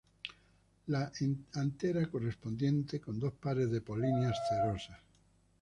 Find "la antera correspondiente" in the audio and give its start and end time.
0.87-2.99